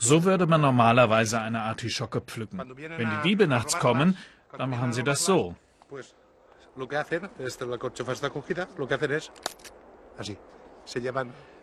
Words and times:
So 0.00 0.24
würde 0.24 0.46
man 0.46 0.60
normalerweise 0.60 1.40
eine 1.40 1.62
Artischocke 1.62 2.20
pflücken. 2.20 2.58
Wenn 2.58 3.10
die 3.10 3.28
Diebe 3.28 3.46
nachts 3.46 3.78
kommen, 3.78 4.16
dann 4.56 4.70
machen 4.70 4.92
sie 4.92 5.02
das 5.02 5.24
so. 5.24 5.54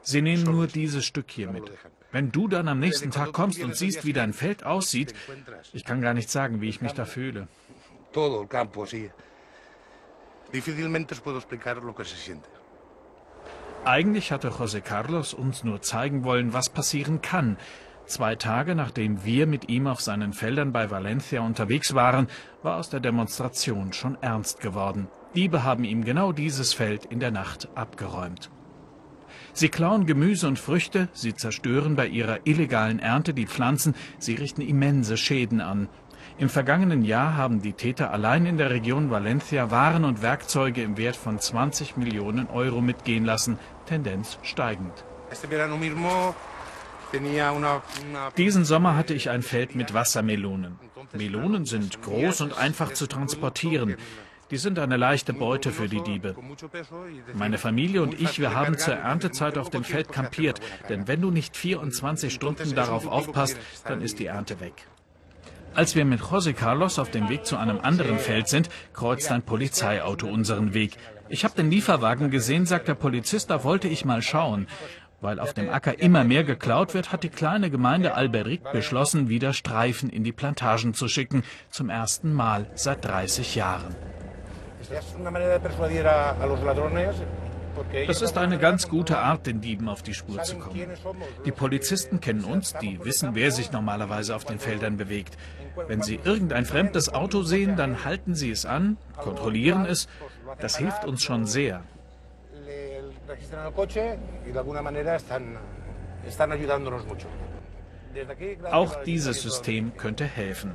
Sie 0.02 0.22
nehmen 0.22 0.44
nur 0.44 0.68
dieses 0.68 1.06
Stück 1.06 1.32
hier 1.32 1.50
mit. 1.50 1.72
Wenn 2.12 2.32
du 2.32 2.48
dann 2.48 2.68
am 2.68 2.80
nächsten 2.80 3.12
Tag 3.12 3.34
kommst 3.34 3.62
und 3.62 3.76
siehst, 3.76 4.06
wie 4.06 4.14
dein 4.14 4.34
Feld 4.34 4.64
aussieht, 4.64 5.14
ich 5.74 5.84
kann 5.84 6.02
gar 6.02 6.14
nicht 6.14 6.30
sagen, 6.30 6.62
wie 6.62 6.70
ich 6.70 6.82
mich 6.82 6.94
da 6.94 7.06
fühle. 7.06 7.48
Eigentlich 13.86 14.32
hatte 14.32 14.50
José 14.50 14.82
Carlos 14.82 15.36
uns 15.36 15.64
nur 15.64 15.80
zeigen 15.80 16.24
wollen, 16.24 16.54
was 16.54 16.70
passieren 16.70 17.22
kann. 17.22 17.56
Zwei 18.08 18.36
Tage 18.36 18.74
nachdem 18.74 19.24
wir 19.26 19.46
mit 19.46 19.70
ihm 19.70 19.86
auf 19.86 20.02
seinen 20.02 20.34
Feldern 20.34 20.72
bei 20.72 20.90
Valencia 20.90 21.42
unterwegs 21.42 21.94
waren, 21.94 22.28
war 22.64 22.78
aus 22.78 22.90
der 22.90 23.00
Demonstration 23.00 23.94
schon 23.94 24.18
ernst 24.22 24.60
geworden. 24.60 25.08
Diebe 25.36 25.64
haben 25.64 25.84
ihm 25.84 26.04
genau 26.04 26.32
dieses 26.32 26.74
Feld 26.74 27.06
in 27.06 27.20
der 27.20 27.30
Nacht 27.30 27.70
abgeräumt. 27.76 28.50
Sie 29.54 29.70
klauen 29.70 30.08
Gemüse 30.08 30.48
und 30.48 30.58
Früchte, 30.58 31.08
sie 31.14 31.36
zerstören 31.36 31.96
bei 31.96 32.08
ihrer 32.08 32.40
illegalen 32.46 32.98
Ernte 32.98 33.36
die 33.36 33.46
Pflanzen, 33.46 33.94
sie 34.18 34.34
richten 34.34 34.62
immense 34.62 35.16
Schäden 35.16 35.62
an. 35.62 35.90
Im 36.38 36.50
vergangenen 36.50 37.06
Jahr 37.06 37.38
haben 37.38 37.62
die 37.62 37.72
Täter 37.72 38.12
allein 38.12 38.46
in 38.46 38.58
der 38.58 38.70
Region 38.70 39.10
Valencia 39.10 39.72
Waren 39.72 40.04
und 40.04 40.22
Werkzeuge 40.22 40.84
im 40.84 40.98
Wert 40.98 41.16
von 41.16 41.40
20 41.40 41.96
Millionen 41.96 42.48
Euro 42.48 42.82
mitgehen 42.82 43.24
lassen, 43.24 43.58
Tendenz 43.86 44.38
steigend. 44.44 45.06
Diesen 48.38 48.66
Sommer 48.66 48.98
hatte 48.98 49.14
ich 49.14 49.30
ein 49.30 49.44
Feld 49.44 49.76
mit 49.76 49.94
Wassermelonen. 49.94 50.78
Melonen 51.14 51.66
sind 51.66 52.02
groß 52.02 52.42
und 52.42 52.58
einfach 52.58 52.94
zu 52.94 53.08
transportieren. 53.08 53.96
Die 54.52 54.58
sind 54.58 54.78
eine 54.78 54.98
leichte 54.98 55.32
Beute 55.32 55.72
für 55.72 55.88
die 55.88 56.02
Diebe. 56.02 56.36
Meine 57.34 57.58
Familie 57.58 58.04
und 58.04 58.20
ich, 58.20 58.40
wir 58.40 58.54
haben 58.54 58.78
zur 58.78 58.96
Erntezeit 58.96 59.58
auf 59.58 59.70
dem 59.70 59.86
Feld 59.86 60.12
kampiert, 60.12 60.60
denn 60.90 61.08
wenn 61.08 61.22
du 61.22 61.32
nicht 61.32 61.56
24 61.56 62.34
Stunden 62.34 62.76
darauf 62.76 63.08
aufpasst, 63.08 63.58
dann 63.86 64.02
ist 64.02 64.20
die 64.20 64.26
Ernte 64.26 64.60
weg. 64.60 64.86
Als 65.76 65.94
wir 65.94 66.06
mit 66.06 66.22
José 66.22 66.54
Carlos 66.54 67.00
auf 67.00 67.12
dem 67.12 67.28
Weg 67.28 67.46
zu 67.46 67.58
einem 67.58 67.82
anderen 67.82 68.18
Feld 68.18 68.48
sind, 68.48 68.70
kreuzt 68.94 69.30
ein 69.30 69.42
Polizeiauto 69.42 70.26
unseren 70.26 70.74
Weg. 70.74 70.96
Ich 71.28 71.44
habe 71.44 71.54
den 71.56 71.70
Lieferwagen 71.70 72.32
gesehen, 72.32 72.66
sagt 72.66 72.88
der 72.88 72.94
Polizist, 72.94 73.50
da 73.50 73.66
wollte 73.66 73.90
ich 73.90 74.06
mal 74.06 74.22
schauen. 74.22 74.68
Weil 75.20 75.38
auf 75.38 75.54
dem 75.54 75.70
Acker 75.70 76.00
immer 76.00 76.24
mehr 76.24 76.46
geklaut 76.46 76.94
wird, 76.94 77.12
hat 77.12 77.24
die 77.24 77.30
kleine 77.30 77.70
Gemeinde 77.70 78.14
Alberic 78.14 78.72
beschlossen, 78.72 79.28
wieder 79.28 79.52
Streifen 79.52 80.10
in 80.10 80.24
die 80.24 80.32
Plantagen 80.32 80.94
zu 80.94 81.10
schicken, 81.10 81.44
zum 81.70 81.90
ersten 81.90 82.32
Mal 82.34 82.68
seit 82.76 83.04
30 83.04 83.56
Jahren. 83.56 83.96
Das 88.08 88.22
ist 88.22 88.38
eine 88.38 88.58
ganz 88.58 88.90
gute 88.90 89.18
Art, 89.18 89.46
den 89.48 89.62
Dieben 89.62 89.90
auf 89.90 90.02
die 90.02 90.14
Spur 90.14 90.42
zu 90.44 90.58
kommen. 90.58 90.88
Die 91.46 91.52
Polizisten 91.52 92.20
kennen 92.20 92.44
uns, 92.44 92.74
die 92.74 93.04
wissen, 93.04 93.32
wer 93.34 93.52
sich 93.52 93.72
normalerweise 93.72 94.36
auf 94.36 94.46
den 94.46 94.60
Feldern 94.60 94.98
bewegt. 94.98 95.38
Wenn 95.88 96.02
sie 96.02 96.20
irgendein 96.24 96.66
fremdes 96.66 97.14
Auto 97.14 97.44
sehen, 97.44 97.76
dann 97.76 98.06
halten 98.06 98.36
sie 98.36 98.52
es 98.52 98.66
an, 98.66 98.98
kontrollieren 99.18 99.86
es. 99.86 100.08
Das 100.60 100.78
hilft 100.78 101.06
uns 101.06 101.24
schon 101.24 101.46
sehr. 101.46 101.84
Auch 108.72 109.04
dieses 109.04 109.42
System 109.42 109.96
könnte 109.98 110.26
helfen. 110.26 110.72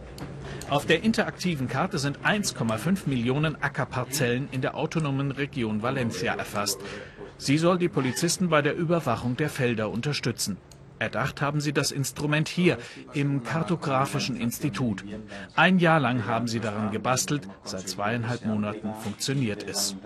Auf 0.69 0.87
der 0.87 1.03
interaktiven 1.03 1.69
Karte 1.69 1.99
sind 1.99 2.19
1,5 2.21 3.09
Millionen 3.09 3.61
Ackerparzellen 3.63 4.49
in 4.53 4.61
der 4.61 4.77
autonomen 4.77 5.31
Region 5.31 5.83
Valencia 5.83 6.35
erfasst. 6.35 6.81
Sie 7.39 7.59
soll 7.59 7.79
die 7.79 7.89
Polizisten 7.89 8.51
bei 8.51 8.63
der 8.63 8.77
Überwachung 8.77 9.37
der 9.37 9.49
Felder 9.49 9.91
unterstützen. 9.91 10.59
Erdacht 11.01 11.41
haben 11.41 11.63
sie 11.63 11.73
das 11.73 11.93
Instrument 11.93 12.47
hier 12.47 12.77
im 13.15 13.43
Kartografischen 13.43 14.37
Institut. 14.37 15.03
Ein 15.57 15.79
Jahr 15.79 15.99
lang 15.99 16.27
haben 16.27 16.47
sie 16.47 16.61
daran 16.61 16.91
gebastelt, 16.93 17.49
seit 17.65 17.89
zweieinhalb 17.89 18.45
Monaten 18.45 18.93
funktioniert 19.03 19.67
es. 19.67 19.97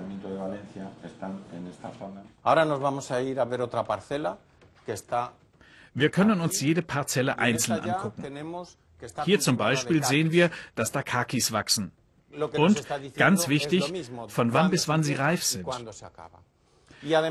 Wir 5.95 6.11
können 6.11 6.41
uns 6.41 6.61
jede 6.61 6.83
Parzelle 6.83 7.39
einzeln 7.39 7.81
angucken. 7.81 8.23
Hier 9.25 9.41
zum 9.41 9.57
Beispiel 9.57 10.05
sehen 10.05 10.33
wir, 10.33 10.51
dass 10.75 10.93
da 10.93 11.03
Kakis 11.03 11.53
wachsen. 11.53 11.93
Und, 12.57 12.85
ganz 13.17 13.49
wichtig, 13.49 13.93
von 14.29 14.53
wann 14.53 14.71
bis 14.71 14.89
wann 14.89 15.03
sie 15.05 15.15
reif 15.15 15.45
sind. 15.45 15.67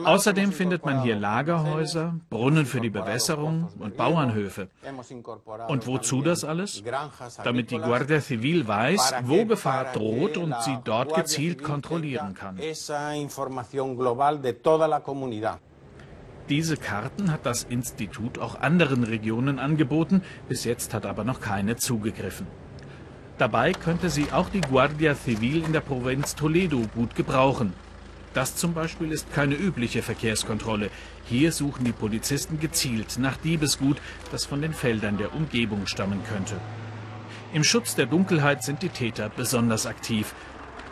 Außerdem 0.06 0.52
findet 0.52 0.86
man 0.86 1.02
hier 1.02 1.16
Lagerhäuser, 1.16 2.16
Brunnen 2.30 2.66
für 2.66 2.80
die 2.80 2.92
Bewässerung 2.92 3.70
und 3.80 3.98
Bauernhöfe. 3.98 4.70
Und 5.68 5.88
wozu 5.88 6.22
das 6.22 6.44
alles? 6.44 6.84
Damit 7.44 7.72
die 7.72 7.80
Guardia 7.80 8.22
Civil 8.22 8.68
weiß, 8.68 9.16
wo 9.24 9.46
Gefahr 9.46 9.92
droht 9.92 10.38
und 10.38 10.56
sie 10.64 10.78
dort 10.84 11.16
gezielt 11.16 11.64
kontrollieren 11.64 12.34
kann. 12.36 12.60
Diese 16.50 16.76
Karten 16.76 17.32
hat 17.32 17.46
das 17.46 17.64
Institut 17.64 18.38
auch 18.38 18.60
anderen 18.60 19.06
Regionen 19.06 19.60
angeboten, 19.60 20.22
bis 20.50 20.66
jetzt 20.66 20.94
hat 20.94 21.06
aber 21.06 21.24
noch 21.24 21.40
keine 21.40 21.78
zugegriffen. 21.78 22.48
Dabei 23.38 23.72
könnte 23.72 24.10
sie 24.10 24.32
auch 24.32 24.50
die 24.50 24.62
Guardia 24.62 25.16
Civil 25.16 25.64
in 25.64 25.74
der 25.74 25.80
Provinz 25.80 26.36
Toledo 26.36 26.82
gut 26.94 27.16
gebrauchen. 27.16 27.74
Das 28.34 28.56
zum 28.56 28.74
Beispiel 28.74 29.12
ist 29.12 29.32
keine 29.32 29.56
übliche 29.56 30.02
Verkehrskontrolle. 30.02 30.90
Hier 31.26 31.52
suchen 31.52 31.86
die 31.86 31.92
Polizisten 31.92 32.60
gezielt 32.60 33.18
nach 33.20 33.38
Diebesgut, 33.38 33.98
das 34.32 34.46
von 34.46 34.62
den 34.62 34.74
Feldern 34.74 35.18
der 35.18 35.34
Umgebung 35.34 35.88
stammen 35.88 36.22
könnte. 36.28 36.56
Im 37.54 37.64
Schutz 37.64 37.96
der 37.96 38.08
Dunkelheit 38.08 38.64
sind 38.64 38.82
die 38.82 38.90
Täter 38.90 39.30
besonders 39.30 39.86
aktiv. 39.86 40.34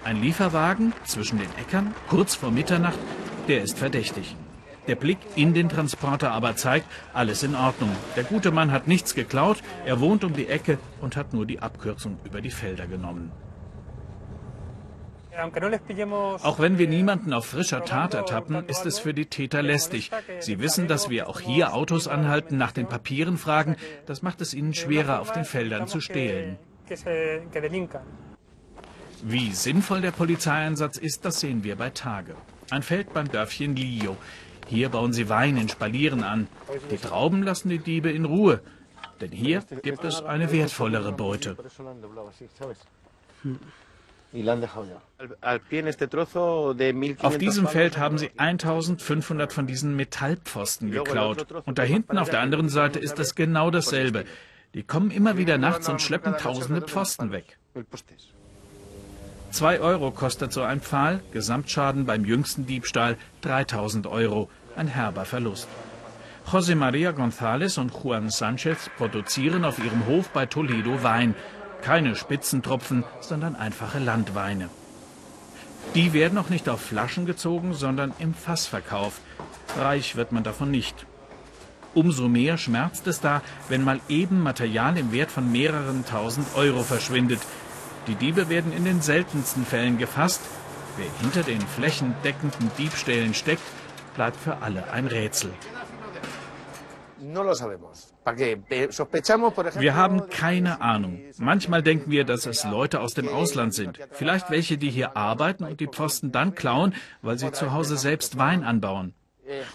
Ein 0.04 0.22
Lieferwagen 0.22 0.94
zwischen 1.04 1.40
den 1.40 1.50
Äckern, 1.60 1.94
kurz 2.08 2.36
vor 2.36 2.52
Mitternacht, 2.52 3.00
der 3.48 3.64
ist 3.64 3.78
verdächtig. 3.78 4.36
Der 4.92 4.98
Blick 4.98 5.20
in 5.38 5.54
den 5.54 5.70
Transporter 5.70 6.34
aber 6.34 6.58
zeigt, 6.58 6.86
alles 7.14 7.44
in 7.44 7.56
Ordnung. 7.56 7.96
Der 8.18 8.26
gute 8.26 8.52
Mann 8.52 8.74
hat 8.74 8.90
nichts 8.90 9.16
geklaut, 9.16 9.60
er 9.86 10.02
wohnt 10.02 10.26
um 10.26 10.34
die 10.34 10.50
Ecke 10.50 10.80
und 11.00 11.16
hat 11.16 11.34
nur 11.34 11.46
die 11.46 11.62
Abkürzung 11.62 12.18
über 12.26 12.42
die 12.42 12.52
Felder 12.52 12.88
genommen. 12.88 13.32
Auch 16.44 16.60
wenn 16.60 16.78
wir 16.78 16.90
niemanden 16.90 17.32
auf 17.32 17.46
frischer 17.46 17.86
Tat 17.86 18.16
ertappen, 18.16 18.66
ist 18.68 18.86
es 18.86 19.00
für 19.00 19.14
die 19.14 19.28
Täter 19.28 19.62
lästig. 19.62 20.12
Sie 20.40 20.60
wissen, 20.60 20.90
dass 20.90 21.10
wir 21.10 21.30
auch 21.30 21.40
hier 21.40 21.74
Autos 21.74 22.10
anhalten, 22.10 22.58
nach 22.58 22.74
den 22.74 22.88
Papieren 22.88 23.38
fragen. 23.38 23.78
Das 24.08 24.22
macht 24.22 24.42
es 24.42 24.54
ihnen 24.54 24.74
schwerer, 24.74 25.22
auf 25.22 25.32
den 25.32 25.46
Feldern 25.46 25.88
zu 25.88 26.02
stehlen. 26.02 26.58
Wie 29.24 29.52
sinnvoll 29.54 30.02
der 30.02 30.12
Polizeieinsatz 30.12 30.98
ist, 30.98 31.24
das 31.24 31.40
sehen 31.40 31.64
wir 31.64 31.78
bei 31.78 31.92
Tage. 31.92 32.36
Ein 32.72 32.84
Feld 32.84 33.14
beim 33.14 33.32
Dörfchen 33.32 33.76
Lio. 33.78 34.18
Hier 34.72 34.88
bauen 34.88 35.12
sie 35.12 35.28
Wein 35.28 35.58
in 35.58 35.68
Spalieren 35.68 36.24
an. 36.24 36.48
Die 36.92 36.98
Trauben 36.98 37.44
lassen 37.44 37.68
die 37.68 37.80
Diebe 37.80 38.10
in 38.10 38.24
Ruhe. 38.24 38.62
Denn 39.20 39.32
hier 39.32 39.64
gibt 39.84 40.06
es 40.06 40.24
eine 40.24 40.50
wertvollere 40.54 41.12
Beute. 41.12 41.58
Auf 47.22 47.38
diesem 47.38 47.68
Feld 47.68 47.98
haben 47.98 48.18
sie 48.18 48.32
1500 48.38 49.52
von 49.52 49.68
diesen 49.68 49.98
Metallpfosten 49.98 50.90
geklaut. 50.90 51.52
Und 51.66 51.78
da 51.78 51.84
hinten 51.84 52.18
auf 52.18 52.30
der 52.30 52.40
anderen 52.40 52.70
Seite 52.70 53.00
ist 53.00 53.20
es 53.20 53.36
genau 53.36 53.72
dasselbe. 53.72 54.24
Die 54.74 54.84
kommen 54.84 55.12
immer 55.12 55.38
wieder 55.38 55.58
nachts 55.58 55.90
und 55.90 56.02
schleppen 56.02 56.38
tausende 56.38 56.82
Pfosten 56.82 57.34
weg. 57.34 57.58
Zwei 59.52 59.82
Euro 59.82 60.12
kostet 60.12 60.54
so 60.54 60.62
ein 60.62 60.80
Pfahl, 60.80 61.20
Gesamtschaden 61.34 62.06
beim 62.06 62.24
jüngsten 62.24 62.66
Diebstahl 62.66 63.18
3000 63.42 64.08
Euro, 64.08 64.50
ein 64.76 64.88
herber 64.88 65.26
Verlust. 65.26 65.68
José 66.52 66.76
María 66.76 67.12
González 67.12 67.80
und 67.80 67.94
Juan 67.94 68.30
Sánchez 68.30 68.90
produzieren 68.98 69.64
auf 69.64 69.80
ihrem 69.80 70.06
Hof 70.08 70.30
bei 70.30 70.46
Toledo 70.46 71.04
Wein. 71.04 71.36
Keine 71.82 72.16
Spitzentropfen, 72.16 73.04
sondern 73.22 73.56
einfache 73.56 74.00
Landweine. 74.00 74.70
Die 75.96 76.14
werden 76.14 76.38
auch 76.38 76.50
nicht 76.50 76.70
auf 76.70 76.82
Flaschen 76.82 77.26
gezogen, 77.26 77.74
sondern 77.74 78.14
im 78.20 78.34
Fassverkauf. 78.34 79.20
Reich 79.78 80.16
wird 80.16 80.32
man 80.32 80.44
davon 80.44 80.72
nicht. 80.72 81.06
Umso 81.94 82.30
mehr 82.30 82.58
schmerzt 82.58 83.08
es 83.08 83.20
da, 83.20 83.42
wenn 83.68 83.84
mal 83.84 84.00
eben 84.08 84.42
Material 84.42 84.98
im 84.98 85.12
Wert 85.12 85.32
von 85.32 85.52
mehreren 85.52 86.06
tausend 86.06 86.48
Euro 86.56 86.84
verschwindet. 86.84 87.42
Die 88.08 88.16
Diebe 88.16 88.48
werden 88.50 88.72
in 88.72 88.86
den 88.86 89.02
seltensten 89.02 89.66
Fällen 89.66 89.98
gefasst. 89.98 90.42
Wer 90.98 91.08
hinter 91.22 91.44
den 91.44 91.62
flächendeckenden 91.62 92.72
Diebstählen 92.78 93.34
steckt, 93.34 93.64
bleibt 94.16 94.38
für 94.38 94.58
alle 94.58 94.92
ein 94.92 95.08
Rätsel. 95.08 95.52
Wir 99.76 99.96
haben 99.96 100.30
keine 100.30 100.82
Ahnung. 100.82 101.22
Manchmal 101.38 101.84
denken 101.84 102.10
wir, 102.10 102.24
dass 102.24 102.46
es 102.46 102.64
Leute 102.64 103.00
aus 103.00 103.14
dem 103.14 103.28
Ausland 103.30 103.74
sind. 103.74 104.00
Vielleicht 104.12 104.50
welche, 104.50 104.78
die 104.78 104.90
hier 104.90 105.16
arbeiten 105.16 105.64
und 105.64 105.80
die 105.80 105.88
Pfosten 105.88 106.32
dann 106.32 106.56
klauen, 106.56 106.96
weil 107.22 107.38
sie 107.38 107.52
zu 107.52 107.72
Hause 107.72 107.98
selbst 107.98 108.38
Wein 108.38 108.64
anbauen. 108.64 109.14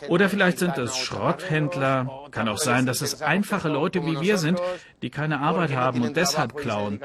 Oder 0.09 0.29
vielleicht 0.29 0.59
sind 0.59 0.77
es 0.79 0.97
Schrotthändler. 0.97 2.27
Kann 2.31 2.49
auch 2.49 2.59
sein, 2.59 2.87
dass 2.87 3.01
es 3.01 3.23
einfache 3.23 3.69
Leute 3.69 4.05
wie 4.05 4.21
wir 4.21 4.39
sind, 4.39 4.61
die 5.03 5.11
keine 5.11 5.41
Arbeit 5.41 5.75
haben 5.75 6.03
und 6.03 6.17
deshalb 6.17 6.57
klauen. 6.57 7.01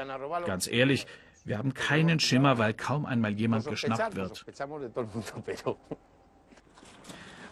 Ganz 0.46 0.66
ehrlich, 0.66 1.06
wir 1.44 1.58
haben 1.58 1.74
keinen 1.74 2.20
Schimmer, 2.20 2.58
weil 2.58 2.72
kaum 2.72 3.04
einmal 3.04 3.32
jemand 3.32 3.66
geschnappt 3.66 4.16
wird. 4.16 4.44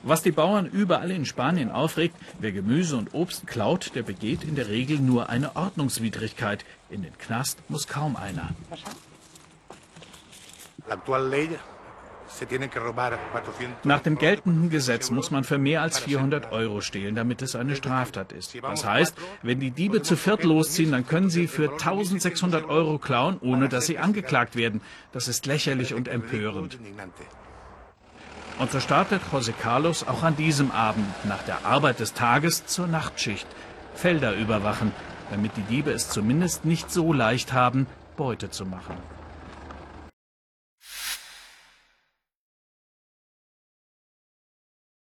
Was 0.02 0.22
die 0.22 0.32
Bauern 0.32 0.66
überall 0.66 1.10
in 1.10 1.26
Spanien 1.26 1.70
aufregt, 1.70 2.16
wer 2.38 2.52
Gemüse 2.52 2.96
und 2.96 3.12
Obst 3.12 3.46
klaut, 3.46 3.94
der 3.94 4.02
begeht 4.02 4.44
in 4.44 4.54
der 4.54 4.68
Regel 4.68 4.98
nur 4.98 5.28
eine 5.28 5.56
Ordnungswidrigkeit. 5.56 6.64
In 6.88 7.02
den 7.02 7.16
Knast 7.18 7.58
muss 7.68 7.86
kaum 7.86 8.16
einer. 8.16 8.48
Nach 13.84 14.00
dem 14.00 14.16
geltenden 14.16 14.70
Gesetz 14.70 15.10
muss 15.10 15.30
man 15.30 15.44
für 15.44 15.58
mehr 15.58 15.82
als 15.82 15.98
400 15.98 16.52
Euro 16.52 16.80
stehlen, 16.80 17.14
damit 17.14 17.42
es 17.42 17.54
eine 17.54 17.76
Straftat 17.76 18.32
ist. 18.32 18.56
Das 18.62 18.84
heißt, 18.84 19.14
wenn 19.42 19.60
die 19.60 19.70
Diebe 19.70 20.00
zu 20.00 20.16
viert 20.16 20.44
losziehen, 20.44 20.92
dann 20.92 21.06
können 21.06 21.28
sie 21.28 21.46
für 21.46 21.72
1600 21.72 22.68
Euro 22.68 22.98
klauen, 22.98 23.38
ohne 23.40 23.68
dass 23.68 23.86
sie 23.86 23.98
angeklagt 23.98 24.56
werden. 24.56 24.80
Das 25.12 25.28
ist 25.28 25.44
lächerlich 25.46 25.92
und 25.92 26.08
empörend. 26.08 26.78
Und 28.60 28.70
so 28.70 28.78
startet 28.78 29.22
José 29.32 29.52
Carlos 29.52 30.06
auch 30.06 30.22
an 30.22 30.36
diesem 30.36 30.70
Abend 30.70 31.06
nach 31.24 31.42
der 31.44 31.64
Arbeit 31.64 31.98
des 31.98 32.12
Tages 32.12 32.66
zur 32.66 32.86
Nachtschicht. 32.86 33.46
Felder 33.94 34.34
überwachen, 34.34 34.92
damit 35.30 35.56
die 35.56 35.62
Diebe 35.62 35.90
es 35.92 36.10
zumindest 36.10 36.66
nicht 36.66 36.90
so 36.90 37.14
leicht 37.14 37.54
haben, 37.54 37.86
Beute 38.18 38.50
zu 38.50 38.66
machen. 38.66 38.98